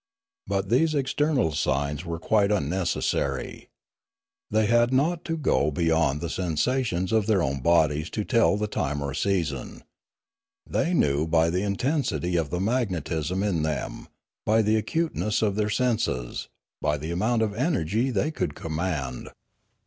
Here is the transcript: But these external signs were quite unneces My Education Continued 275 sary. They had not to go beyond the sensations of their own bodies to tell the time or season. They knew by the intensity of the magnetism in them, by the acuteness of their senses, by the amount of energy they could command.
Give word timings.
But 0.47 0.69
these 0.69 0.95
external 0.95 1.51
signs 1.51 2.03
were 2.03 2.17
quite 2.17 2.49
unneces 2.49 3.13
My 3.13 3.19
Education 3.19 3.69
Continued 4.49 4.65
275 4.65 4.65
sary. 4.65 4.65
They 4.65 4.65
had 4.65 4.91
not 4.91 5.25
to 5.25 5.37
go 5.37 5.69
beyond 5.69 6.21
the 6.21 6.29
sensations 6.31 7.11
of 7.11 7.27
their 7.27 7.43
own 7.43 7.59
bodies 7.59 8.09
to 8.09 8.23
tell 8.23 8.57
the 8.57 8.65
time 8.65 9.03
or 9.03 9.13
season. 9.13 9.83
They 10.67 10.95
knew 10.95 11.27
by 11.27 11.51
the 11.51 11.61
intensity 11.61 12.35
of 12.35 12.49
the 12.49 12.59
magnetism 12.59 13.43
in 13.43 13.61
them, 13.61 14.07
by 14.43 14.63
the 14.63 14.75
acuteness 14.77 15.43
of 15.43 15.55
their 15.55 15.69
senses, 15.69 16.47
by 16.81 16.97
the 16.97 17.11
amount 17.11 17.43
of 17.43 17.53
energy 17.53 18.09
they 18.09 18.31
could 18.31 18.55
command. 18.55 19.29